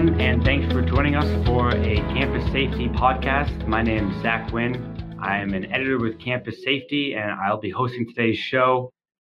[0.00, 3.66] everyone, and thanks for joining us for a Campus Safety podcast.
[3.66, 5.18] My name is Zach Winn.
[5.20, 8.90] I am an editor with Campus Safety, and I'll be hosting today's show.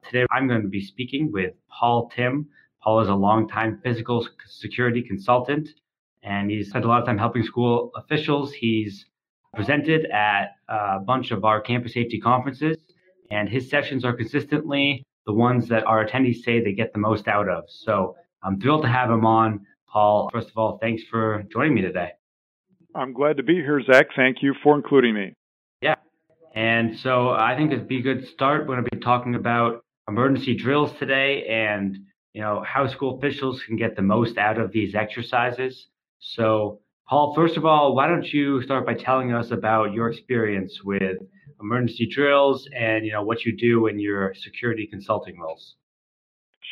[0.04, 2.48] Today, I'm going to be speaking with Paul Timm.
[2.82, 5.68] Paul is a longtime physical security consultant,
[6.22, 8.54] and he's spent a lot of time helping school officials.
[8.54, 9.04] He's
[9.54, 12.78] presented at a bunch of our campus safety conferences,
[13.30, 17.28] and his sessions are consistently the ones that our attendees say they get the most
[17.28, 17.64] out of.
[17.68, 19.66] So I'm thrilled to have him on.
[19.94, 22.10] Paul, first of all, thanks for joining me today.
[22.96, 24.08] I'm glad to be here, Zach.
[24.16, 25.34] Thank you for including me.
[25.80, 25.94] Yeah.
[26.52, 28.62] And so I think it'd be a good start.
[28.62, 31.96] We're going to be talking about emergency drills today and
[32.32, 35.86] you know how school officials can get the most out of these exercises.
[36.18, 40.80] So, Paul, first of all, why don't you start by telling us about your experience
[40.84, 41.18] with
[41.60, 45.76] emergency drills and you know what you do in your security consulting roles?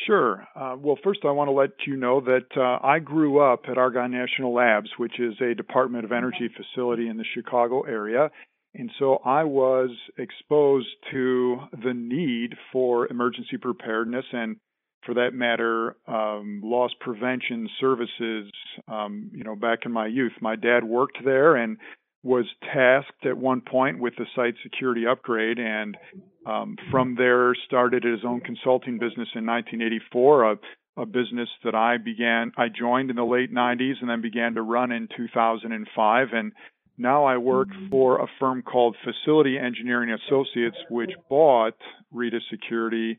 [0.05, 0.47] Sure.
[0.55, 3.77] Uh, well, first, I want to let you know that uh, I grew up at
[3.77, 8.29] Argonne National Labs, which is a Department of Energy facility in the Chicago area.
[8.75, 14.57] And so I was exposed to the need for emergency preparedness and,
[15.05, 18.51] for that matter, um, loss prevention services.
[18.87, 21.77] Um, you know, back in my youth, my dad worked there and
[22.23, 25.97] was tasked at one point with the site security upgrade, and
[26.45, 30.51] um, from there started his own consulting business in 1984.
[30.51, 30.55] A,
[30.95, 34.61] a business that I began, I joined in the late 90s and then began to
[34.61, 36.27] run in 2005.
[36.33, 36.53] And
[36.97, 41.75] now I work for a firm called Facility Engineering Associates, which bought
[42.13, 43.17] Reta Security.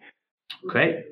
[0.66, 1.04] Great.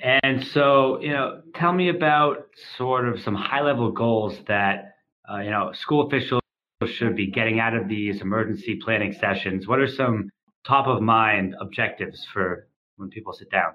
[0.00, 2.46] And so, you know, tell me about
[2.78, 4.96] sort of some high level goals that,
[5.30, 6.43] uh, you know, school officials
[6.86, 9.66] should be getting out of these emergency planning sessions.
[9.66, 10.30] What are some
[10.66, 13.74] top of mind objectives for when people sit down?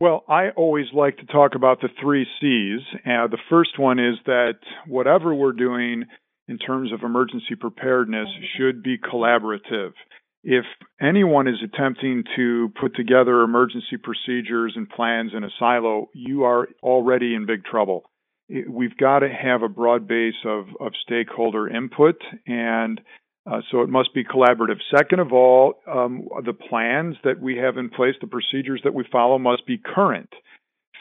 [0.00, 2.80] Well, I always like to talk about the three C's.
[3.06, 4.54] Uh, the first one is that
[4.86, 6.04] whatever we're doing
[6.48, 9.92] in terms of emergency preparedness should be collaborative.
[10.42, 10.66] If
[11.00, 16.68] anyone is attempting to put together emergency procedures and plans in a silo, you are
[16.82, 18.02] already in big trouble.
[18.48, 23.00] We've got to have a broad base of, of stakeholder input, and
[23.50, 24.78] uh, so it must be collaborative.
[24.94, 29.04] Second of all, um, the plans that we have in place, the procedures that we
[29.10, 30.30] follow must be current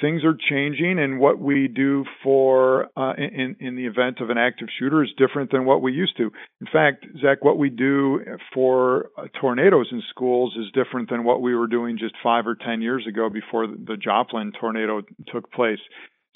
[0.03, 4.37] things are changing, and what we do for uh, in in the event of an
[4.37, 6.31] active shooter is different than what we used to.
[6.59, 8.19] In fact, Zach, what we do
[8.53, 12.55] for uh, tornadoes in schools is different than what we were doing just five or
[12.55, 15.01] ten years ago before the Joplin tornado
[15.31, 15.79] took place.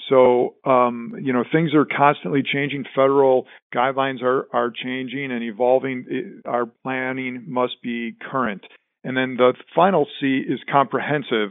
[0.08, 2.84] So, um, you know, things are constantly changing.
[2.94, 6.40] Federal guidelines are are changing and evolving.
[6.44, 8.64] Our planning must be current.
[9.04, 11.50] And then the final C is comprehensive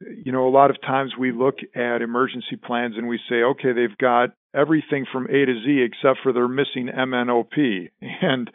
[0.00, 3.72] you know, a lot of times we look at emergency plans and we say, okay,
[3.72, 7.90] they've got everything from A to Z except for they're missing MNOP.
[8.20, 8.50] And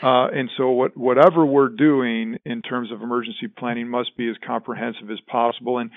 [0.00, 4.36] uh, and so what, whatever we're doing in terms of emergency planning must be as
[4.46, 5.78] comprehensive as possible.
[5.78, 5.90] And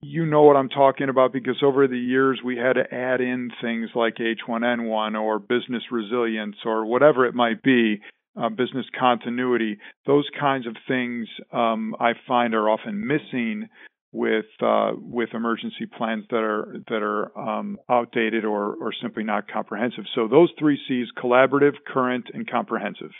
[0.00, 3.50] you know what I'm talking about because over the years we had to add in
[3.60, 8.00] things like H1N1 or business resilience or whatever it might be,
[8.40, 9.78] uh, business continuity.
[10.06, 13.68] Those kinds of things um, I find are often missing
[14.12, 19.50] with uh, with emergency plans that are that are um, outdated or or simply not
[19.50, 20.04] comprehensive.
[20.14, 23.10] So those three C's: collaborative, current, and comprehensive.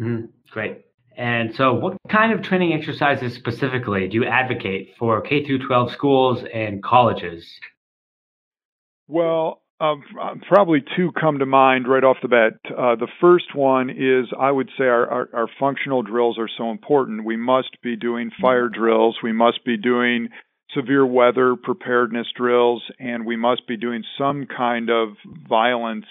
[0.00, 0.26] Mm-hmm.
[0.50, 0.84] Great.
[1.18, 5.90] And so, what kind of training exercises specifically do you advocate for K through 12
[5.90, 7.44] schools and colleges?
[9.08, 10.02] Well, um,
[10.46, 12.52] probably two come to mind right off the bat.
[12.66, 16.70] Uh, the first one is I would say our, our, our, functional drills are so
[16.70, 17.24] important.
[17.24, 20.28] We must be doing fire drills, we must be doing
[20.72, 25.10] severe weather preparedness drills, and we must be doing some kind of
[25.48, 26.06] violence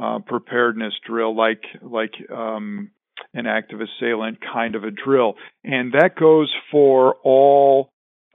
[0.00, 2.90] uh, preparedness drill, like like um,
[3.34, 5.34] an active assailant kind of a drill,
[5.64, 7.90] and that goes for all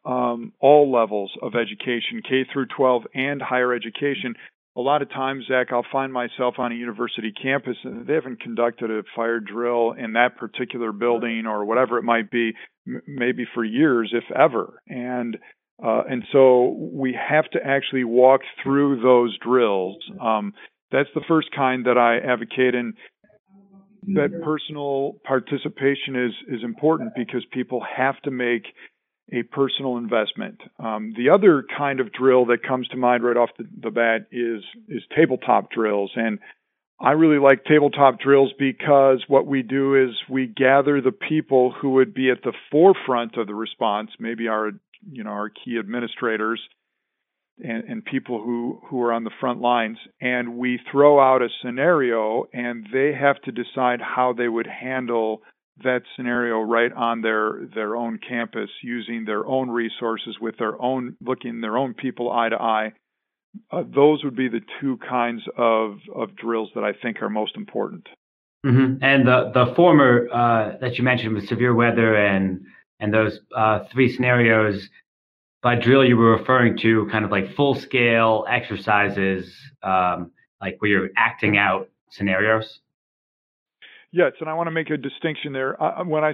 [0.05, 4.35] um, all levels of education, K through 12 and higher education.
[4.77, 8.39] A lot of times, Zach, I'll find myself on a university campus and they haven't
[8.39, 12.53] conducted a fire drill in that particular building or whatever it might be,
[12.87, 14.81] m- maybe for years, if ever.
[14.87, 15.37] And
[15.83, 19.97] uh, and so we have to actually walk through those drills.
[20.19, 20.53] Um,
[20.91, 22.95] that's the first kind that I advocate, and
[24.15, 28.65] that personal participation is is important because people have to make
[29.33, 30.61] a personal investment.
[30.79, 34.27] Um, the other kind of drill that comes to mind right off the, the bat
[34.31, 36.39] is is tabletop drills, and
[36.99, 41.91] I really like tabletop drills because what we do is we gather the people who
[41.91, 44.71] would be at the forefront of the response, maybe our
[45.11, 46.61] you know our key administrators,
[47.63, 49.97] and, and people who, who are on the front lines.
[50.21, 55.41] And we throw out a scenario and they have to decide how they would handle
[55.83, 61.15] that scenario right on their their own campus using their own resources with their own
[61.21, 62.91] looking their own people eye to eye
[63.71, 67.55] uh, those would be the two kinds of of drills that I think are most
[67.55, 68.07] important
[68.65, 69.03] mm-hmm.
[69.03, 72.61] and the the former uh, that you mentioned with severe weather and
[72.99, 74.89] and those uh, three scenarios
[75.61, 80.31] by drill you were referring to kind of like full scale exercises um,
[80.61, 82.79] like where you're acting out scenarios
[84.11, 85.81] Yes, and I want to make a distinction there.
[85.81, 86.33] Uh, when I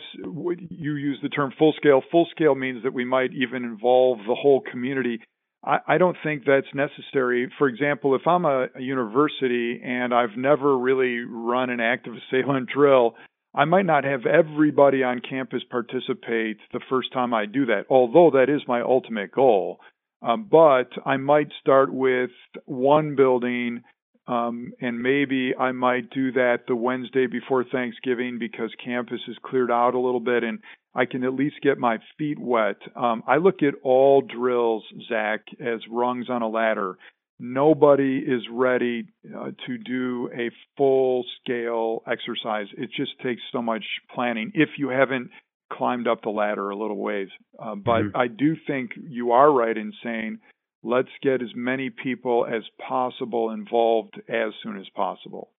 [0.69, 4.35] you use the term full scale, full scale means that we might even involve the
[4.35, 5.19] whole community.
[5.65, 7.51] I, I don't think that's necessary.
[7.57, 12.69] For example, if I'm a, a university and I've never really run an active assailant
[12.69, 13.15] drill,
[13.55, 18.31] I might not have everybody on campus participate the first time I do that, although
[18.31, 19.79] that is my ultimate goal.
[20.21, 22.31] Um, but I might start with
[22.65, 23.83] one building
[24.27, 29.71] um, and maybe I might do that the Wednesday before Thanksgiving because campus is cleared
[29.71, 30.59] out a little bit and
[30.95, 32.77] I can at least get my feet wet.
[32.95, 36.97] Um, I look at all drills, Zach, as rungs on a ladder.
[37.39, 42.67] Nobody is ready uh, to do a full scale exercise.
[42.77, 43.83] It just takes so much
[44.13, 45.29] planning if you haven't
[45.71, 47.29] climbed up the ladder a little ways.
[47.59, 48.17] Uh, but mm-hmm.
[48.17, 50.39] I do think you are right in saying
[50.83, 55.49] let's get as many people as possible involved as soon as possible.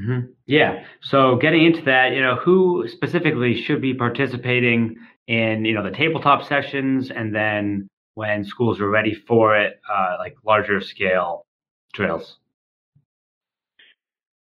[0.00, 0.32] Mm-hmm.
[0.46, 0.84] Yeah.
[1.02, 4.96] So getting into that, you know, who specifically should be participating
[5.26, 10.16] in, you know, the tabletop sessions and then when schools are ready for it, uh,
[10.18, 11.46] like larger scale
[11.92, 12.38] drills?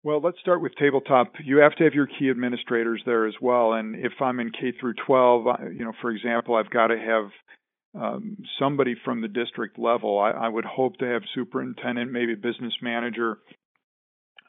[0.01, 1.33] Well, let's start with tabletop.
[1.43, 3.73] You have to have your key administrators there as well.
[3.73, 7.29] And if I'm in K through 12, you know, for example, I've got to have
[8.01, 10.19] um, somebody from the district level.
[10.19, 13.37] I, I would hope to have superintendent, maybe business manager.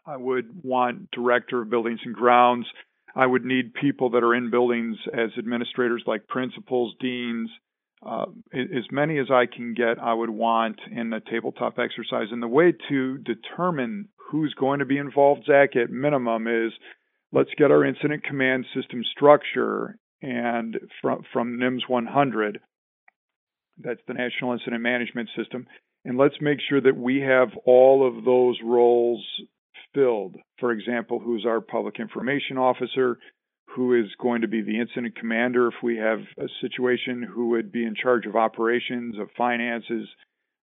[0.06, 2.66] I would want director of buildings and grounds.
[3.14, 7.50] I would need people that are in buildings as administrators, like principals, deans.
[8.05, 12.29] Uh, as many as I can get, I would want in a tabletop exercise.
[12.31, 16.73] And the way to determine who's going to be involved, Zach, at minimum, is
[17.32, 22.61] let's get our incident command system structure and from from NIMS 100
[23.82, 25.67] that's the National Incident Management System.
[26.05, 29.25] And let's make sure that we have all of those roles
[29.94, 30.37] filled.
[30.58, 33.19] For example, who's our public information officer?
[33.75, 37.22] Who is going to be the incident commander if we have a situation?
[37.22, 40.08] Who would be in charge of operations, of finances?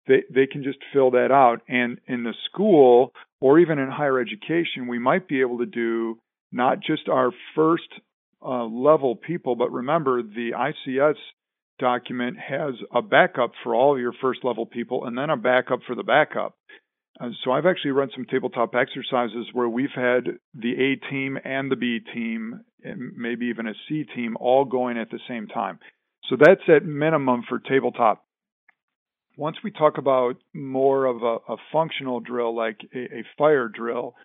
[0.08, 1.62] They, they can just fill that out.
[1.68, 3.12] And in the school
[3.42, 6.20] or even in higher education, we might be able to do
[6.52, 7.90] not just our first
[8.44, 11.16] uh, level people, but remember the ICS
[11.80, 15.96] document has a backup for all your first level people and then a backup for
[15.96, 16.56] the backup.
[17.44, 21.78] So I've actually run some tabletop exercises where we've had the A team and the
[21.78, 22.62] B team,
[23.16, 25.80] maybe even a C team, all going at the same time.
[26.30, 28.24] So that's at minimum for tabletop.
[29.38, 34.16] Once we talk about more of a, a functional drill like a, a fire drill,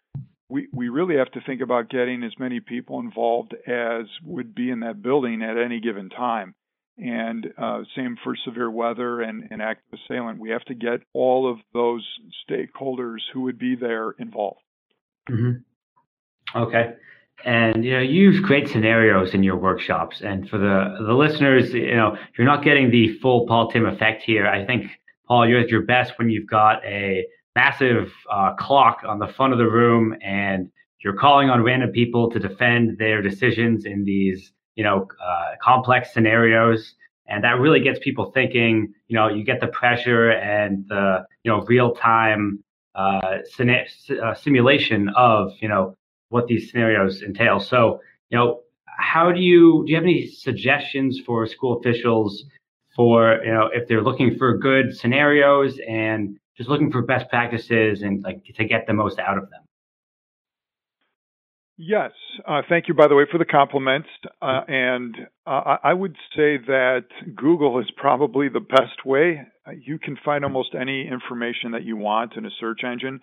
[0.49, 4.71] we, we really have to think about getting as many people involved as would be
[4.71, 6.55] in that building at any given time
[6.99, 10.39] and uh, same for severe weather and, and active assailant.
[10.39, 12.07] We have to get all of those
[12.49, 14.61] stakeholders who would be there involved.
[15.31, 16.59] Mm-hmm.
[16.59, 16.95] Okay.
[17.45, 20.21] And you know, you great scenarios in your workshops.
[20.21, 24.23] And for the the listeners, you know, you're not getting the full Paul Timm effect
[24.23, 24.47] here.
[24.47, 24.91] I think
[25.27, 27.25] Paul, you're at your best when you've got a
[27.57, 30.71] massive uh, clock on the front of the room, and
[31.03, 36.13] you're calling on random people to defend their decisions in these you know, uh, complex
[36.15, 36.95] scenarios.
[37.27, 41.51] And that really gets people thinking, you know, you get the pressure and the, you
[41.51, 45.97] know, real time uh, uh, simulation of, you know,
[46.31, 47.61] what these scenarios entail.
[47.61, 52.45] So, you know, how do you, do you have any suggestions for school officials
[52.97, 58.03] for, you know, if they're looking for good scenarios and just looking for best practices
[58.03, 59.61] and like to get the most out of them?
[61.83, 62.13] Yes.
[62.47, 64.09] Uh, thank you, by the way, for the compliments.
[64.43, 69.41] Uh, and uh, I would say that Google is probably the best way.
[69.83, 73.21] You can find almost any information that you want in a search engine.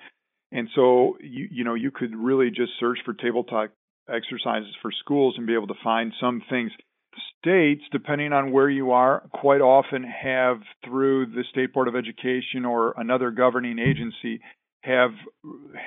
[0.51, 3.72] And so, you, you know, you could really just search for tabletop
[4.10, 6.72] exercises for schools and be able to find some things.
[7.39, 12.66] States, depending on where you are, quite often have through the State Board of Education
[12.66, 14.39] or another governing agency
[14.82, 15.12] have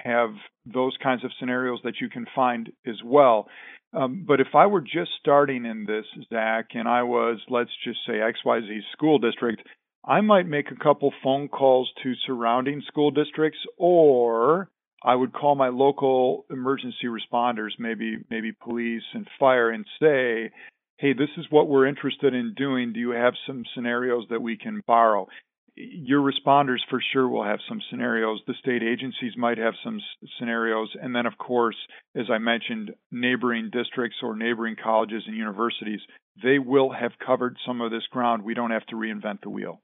[0.05, 0.31] have
[0.67, 3.49] those kinds of scenarios that you can find as well.
[3.93, 7.99] Um, but if I were just starting in this, Zach, and I was, let's just
[8.07, 9.63] say, XYZ school district,
[10.05, 14.71] I might make a couple phone calls to surrounding school districts or
[15.03, 20.51] I would call my local emergency responders, maybe maybe police and fire and say,
[20.97, 22.93] "Hey, this is what we're interested in doing.
[22.93, 25.29] Do you have some scenarios that we can borrow?"
[25.77, 28.43] Your responders for sure will have some scenarios.
[28.47, 30.01] The state agencies might have some
[30.39, 30.95] scenarios.
[31.01, 31.77] And then, of course,
[32.15, 36.01] as I mentioned, neighboring districts or neighboring colleges and universities,
[36.43, 38.43] they will have covered some of this ground.
[38.43, 39.81] We don't have to reinvent the wheel.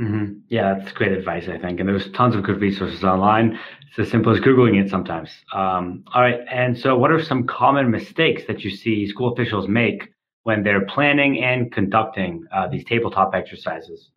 [0.00, 0.38] Mm-hmm.
[0.48, 1.78] Yeah, that's great advice, I think.
[1.78, 3.58] And there's tons of good resources online.
[3.88, 5.30] It's as simple as Googling it sometimes.
[5.52, 6.40] Um, all right.
[6.50, 10.08] And so, what are some common mistakes that you see school officials make
[10.44, 14.10] when they're planning and conducting uh, these tabletop exercises?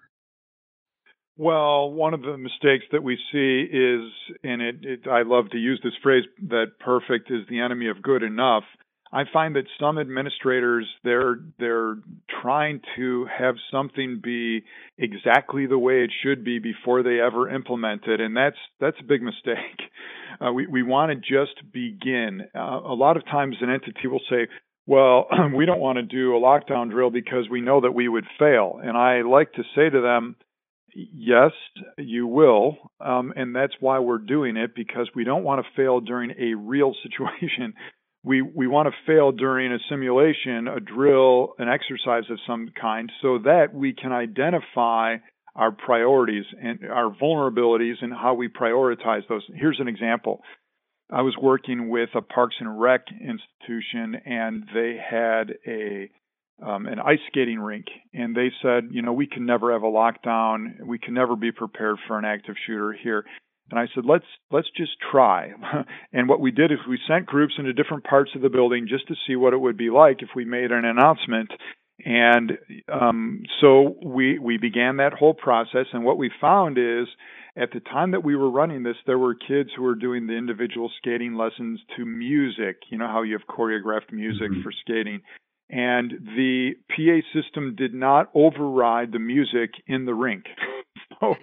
[1.36, 4.12] Well, one of the mistakes that we see is,
[4.44, 8.02] and it, it, I love to use this phrase, that perfect is the enemy of
[8.04, 8.64] good enough.
[9.14, 11.98] I find that some administrators they're they're
[12.42, 14.64] trying to have something be
[14.98, 19.04] exactly the way it should be before they ever implement it, and that's that's a
[19.04, 19.80] big mistake.
[20.44, 22.42] Uh, we we want to just begin.
[22.56, 24.48] Uh, a lot of times, an entity will say,
[24.88, 28.26] "Well, we don't want to do a lockdown drill because we know that we would
[28.40, 30.36] fail," and I like to say to them.
[30.96, 31.54] Yes,
[31.98, 32.78] you will.
[33.00, 36.54] Um, and that's why we're doing it because we don't want to fail during a
[36.54, 37.74] real situation
[38.24, 43.12] we we want to fail during a simulation, a drill, an exercise of some kind,
[43.22, 45.18] so that we can identify
[45.56, 49.44] our priorities and our vulnerabilities and how we prioritize those.
[49.54, 50.42] Here's an example.
[51.12, 56.10] I was working with a Parks and Rec institution, and they had a
[56.66, 59.88] um, an ice skating rink, and they said, you know, we can never have a
[59.88, 60.82] lockdown.
[60.86, 63.26] We can never be prepared for an active shooter here.
[63.74, 65.50] And I said, let's let's just try.
[66.14, 69.08] and what we did is we sent groups into different parts of the building just
[69.08, 71.50] to see what it would be like if we made an announcement.
[72.06, 72.52] And
[72.88, 75.88] um, so we we began that whole process.
[75.92, 77.08] And what we found is,
[77.58, 80.38] at the time that we were running this, there were kids who were doing the
[80.38, 82.78] individual skating lessons to music.
[82.92, 84.62] You know how you have choreographed music mm-hmm.
[84.62, 85.22] for skating.
[85.72, 90.46] And the PA system did not override the music in the rink.
[91.20, 91.36] so,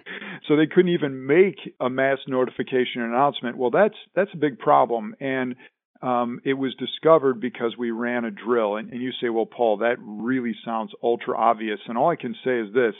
[0.47, 3.57] so they couldn't even make a mass notification announcement.
[3.57, 5.55] Well, that's that's a big problem, and
[6.01, 8.75] um, it was discovered because we ran a drill.
[8.75, 11.79] And, and you say, well, Paul, that really sounds ultra obvious.
[11.87, 12.95] And all I can say is this: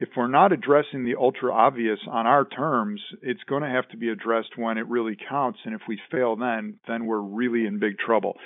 [0.00, 3.96] if we're not addressing the ultra obvious on our terms, it's going to have to
[3.96, 5.58] be addressed when it really counts.
[5.64, 8.36] And if we fail, then then we're really in big trouble.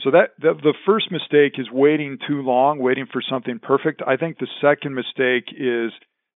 [0.00, 4.00] So that the, the first mistake is waiting too long, waiting for something perfect.
[4.06, 5.90] I think the second mistake is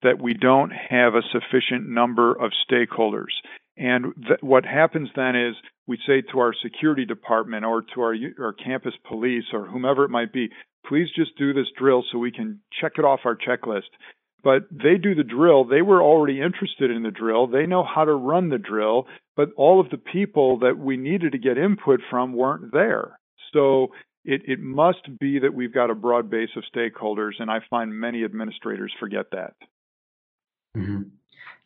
[0.02, 3.32] that we don't have a sufficient number of stakeholders.
[3.76, 5.54] And th- what happens then is
[5.86, 10.10] we say to our security department or to our, our campus police or whomever it
[10.10, 10.50] might be,
[10.86, 13.90] please just do this drill so we can check it off our checklist.
[14.44, 15.64] But they do the drill.
[15.64, 17.46] They were already interested in the drill.
[17.48, 21.32] They know how to run the drill, but all of the people that we needed
[21.32, 23.18] to get input from weren't there.
[23.52, 23.88] So
[24.24, 27.92] it, it must be that we've got a broad base of stakeholders, and I find
[27.92, 29.54] many administrators forget that.
[30.76, 31.02] Mm-hmm.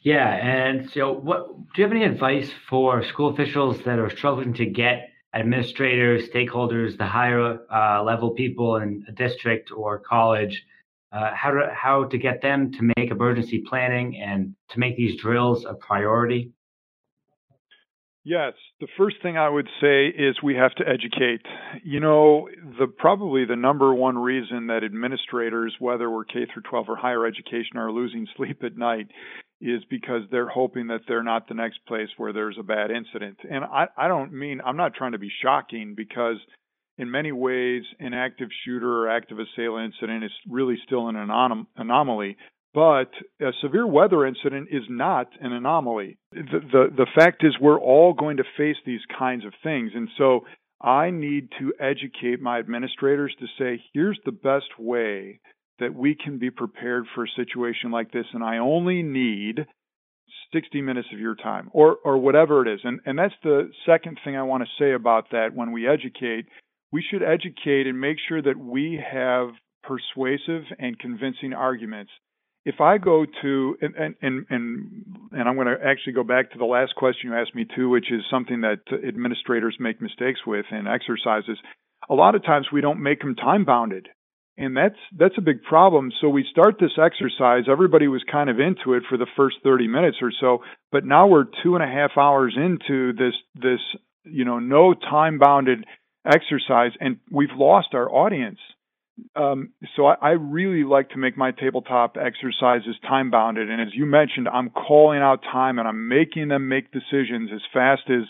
[0.00, 4.52] Yeah, and so what do you have any advice for school officials that are struggling
[4.54, 10.64] to get administrators, stakeholders, the higher uh, level people in a district or college,
[11.12, 15.20] uh, how to how to get them to make emergency planning and to make these
[15.20, 16.50] drills a priority?
[18.24, 21.44] Yes, the first thing I would say is we have to educate.
[21.82, 22.48] You know,
[22.78, 27.26] the probably the number one reason that administrators, whether we're K through 12 or higher
[27.26, 29.08] education, are losing sleep at night
[29.60, 33.38] is because they're hoping that they're not the next place where there's a bad incident.
[33.48, 36.36] And I, I don't mean I'm not trying to be shocking because
[36.98, 41.66] in many ways an active shooter or active assailant incident is really still an anom-
[41.76, 42.36] anomaly
[42.74, 43.10] but
[43.40, 46.18] a severe weather incident is not an anomaly.
[46.32, 49.92] The, the, the fact is, we're all going to face these kinds of things.
[49.94, 50.40] And so
[50.80, 55.40] I need to educate my administrators to say, here's the best way
[55.78, 58.26] that we can be prepared for a situation like this.
[58.32, 59.66] And I only need
[60.52, 62.80] 60 minutes of your time or, or whatever it is.
[62.84, 66.46] And, and that's the second thing I want to say about that when we educate.
[66.90, 69.48] We should educate and make sure that we have
[69.82, 72.12] persuasive and convincing arguments
[72.64, 74.46] if I go to and and and
[75.32, 77.88] and, I'm going to actually go back to the last question you asked me too,
[77.88, 81.58] which is something that administrators make mistakes with in exercises.
[82.08, 84.08] A lot of times we don't make them time bounded,
[84.56, 86.12] and that's that's a big problem.
[86.20, 87.64] So we start this exercise.
[87.70, 90.58] Everybody was kind of into it for the first 30 minutes or so,
[90.92, 93.80] but now we're two and a half hours into this this
[94.24, 95.84] you know no time bounded
[96.24, 98.58] exercise, and we've lost our audience
[99.36, 103.70] Um, so I, I, really like to make my tabletop exercises time bounded.
[103.70, 107.60] And as you mentioned, I'm calling out time and I'm making them make decisions as
[107.72, 108.24] fast as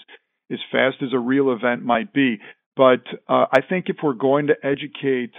[0.51, 2.39] as fast as a real event might be.
[2.77, 5.33] But uh, I think if we're going to educate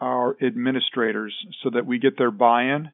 [0.00, 2.90] our administrators so that we get their buy-in,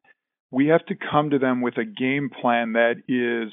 [0.51, 3.53] we have to come to them with a game plan that is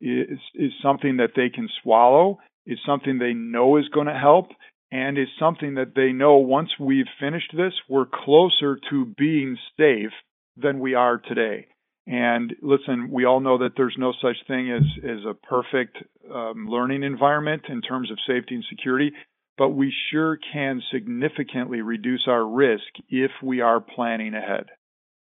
[0.00, 4.48] is is something that they can swallow, is something they know is going to help,
[4.92, 10.12] and is something that they know once we've finished this, we're closer to being safe
[10.56, 11.66] than we are today.
[12.06, 15.96] And listen, we all know that there's no such thing as, as a perfect
[16.32, 19.12] um, learning environment in terms of safety and security,
[19.56, 24.66] but we sure can significantly reduce our risk if we are planning ahead.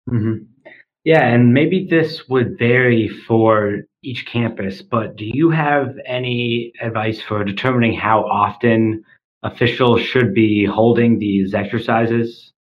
[0.10, 0.46] Mm-hmm.
[1.04, 7.22] Yeah, and maybe this would vary for each campus, but do you have any advice
[7.22, 9.04] for determining how often
[9.52, 12.54] officials should be holding these exercises?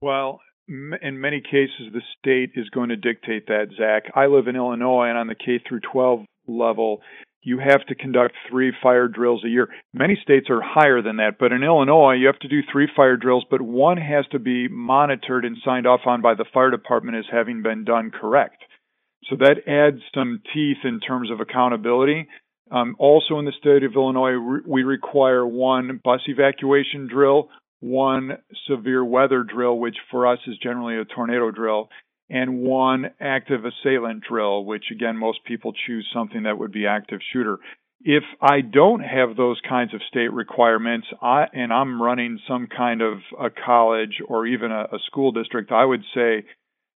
[0.00, 4.12] Well, in many cases, the state is going to dictate that, Zach.
[4.14, 7.02] I live in Illinois, and on the K through 12 level,
[7.42, 9.68] you have to conduct three fire drills a year.
[9.92, 13.16] Many states are higher than that, but in Illinois, you have to do three fire
[13.16, 17.16] drills, but one has to be monitored and signed off on by the fire department
[17.16, 18.62] as having been done correct.
[19.28, 22.28] So that adds some teeth in terms of accountability.
[22.72, 27.50] Um, also, in the state of Illinois, re- we require one bus evacuation drill,
[27.80, 31.90] one severe weather drill, which for us is generally a tornado drill,
[32.30, 37.20] and one active assailant drill, which again, most people choose something that would be active
[37.32, 37.58] shooter.
[38.04, 43.02] If I don't have those kinds of state requirements, I, and I'm running some kind
[43.02, 46.44] of a college or even a, a school district, I would say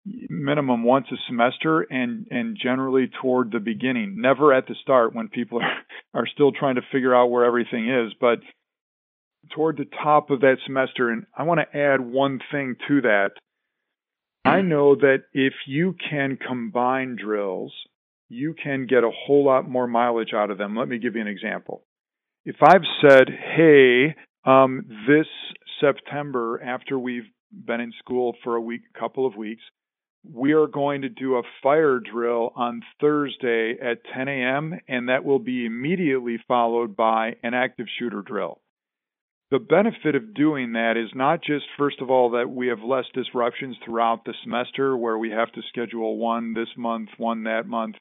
[0.05, 5.29] minimum once a semester and and generally toward the beginning never at the start when
[5.29, 8.39] people are, are still trying to figure out where everything is but
[9.51, 11.09] toward the top of that semester.
[11.09, 13.31] And I want to add one thing to that.
[14.45, 17.73] I know that if you can combine drills
[18.29, 20.75] you can get a whole lot more mileage out of them.
[20.75, 21.83] Let me give you an example.
[22.45, 25.27] If I've said hey um, this
[25.79, 29.61] September after we've been in school for a week couple of weeks
[30.31, 35.25] we are going to do a fire drill on Thursday at 10 a.m., and that
[35.25, 38.61] will be immediately followed by an active shooter drill.
[39.51, 43.05] The benefit of doing that is not just, first of all, that we have less
[43.13, 47.95] disruptions throughout the semester where we have to schedule one this month, one that month.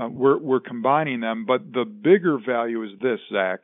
[0.00, 3.60] Uh, we're, we're combining them, but the bigger value is this, Zach.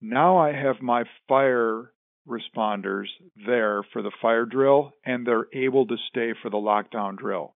[0.00, 1.92] Now I have my fire
[2.28, 3.06] responders
[3.46, 7.54] there for the fire drill and they're able to stay for the lockdown drill.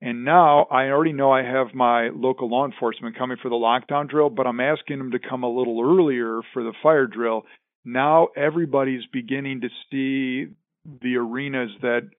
[0.00, 4.08] And now I already know I have my local law enforcement coming for the lockdown
[4.08, 7.44] drill, but I'm asking them to come a little earlier for the fire drill.
[7.84, 10.52] Now everybody's beginning to see
[10.84, 12.10] the arenas that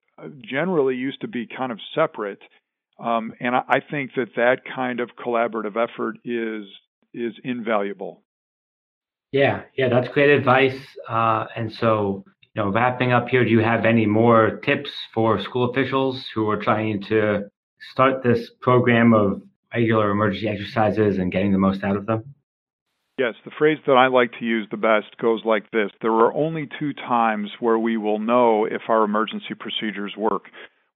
[0.43, 2.39] generally used to be kind of separate.
[2.99, 6.65] Um, and I, think that that kind of collaborative effort is
[7.13, 8.23] is invaluable.
[9.31, 10.79] Yeah, yeah, that's great advice.
[11.07, 15.41] Uh, and so, you know, wrapping up here, do you have any more tips for
[15.41, 17.49] school officials who are trying to
[17.91, 19.41] start this program of
[19.73, 22.33] regular emergency exercises and getting the most out of them?
[23.17, 26.33] Yes, the phrase that I like to use the best goes like this There are
[26.33, 30.43] only two times where we will know if our emergency procedures work.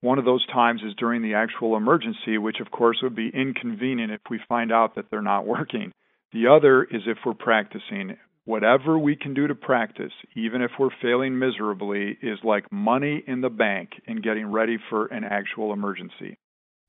[0.01, 4.11] One of those times is during the actual emergency, which of course would be inconvenient
[4.11, 5.91] if we find out that they're not working.
[6.33, 8.17] The other is if we're practicing.
[8.45, 13.41] Whatever we can do to practice, even if we're failing miserably, is like money in
[13.41, 16.37] the bank in getting ready for an actual emergency.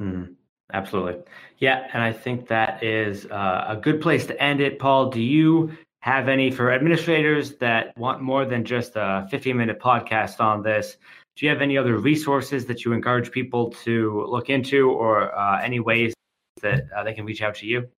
[0.00, 0.34] Mm,
[0.72, 1.22] absolutely.
[1.58, 1.86] Yeah.
[1.92, 4.78] And I think that is uh, a good place to end it.
[4.78, 9.78] Paul, do you have any for administrators that want more than just a 15 minute
[9.78, 10.96] podcast on this?
[11.36, 15.60] Do you have any other resources that you encourage people to look into or uh,
[15.60, 16.14] any ways
[16.60, 17.88] that uh, they can reach out to you?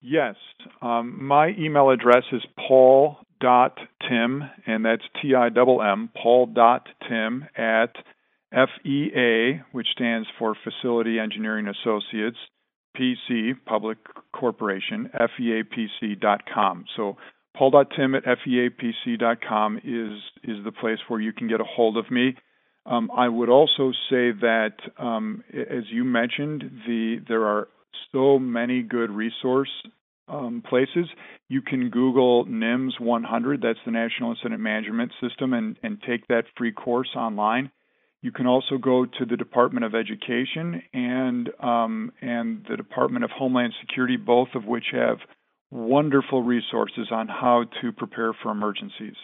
[0.00, 0.36] Yes.
[0.80, 7.94] Um, my email address is paul.timm, and that's T I M M, paul.timm at
[8.52, 12.38] FEA, which stands for Facility Engineering Associates,
[12.96, 13.98] PC, Public
[14.32, 16.84] Corporation, FEAPC.com.
[16.96, 17.16] So
[17.56, 22.34] paul.timm at FEAPC.com is, is the place where you can get a hold of me.
[22.86, 27.68] Um, I would also say that, um, as you mentioned, the there are
[28.12, 29.70] so many good resource
[30.28, 31.06] um, places.
[31.48, 36.44] You can Google NIMS 100, that's the National Incident Management System, and, and take that
[36.56, 37.70] free course online.
[38.20, 43.30] You can also go to the Department of Education and um, and the Department of
[43.30, 45.18] Homeland Security, both of which have
[45.70, 49.14] wonderful resources on how to prepare for emergencies.